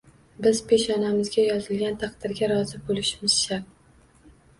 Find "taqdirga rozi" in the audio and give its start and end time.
2.03-2.81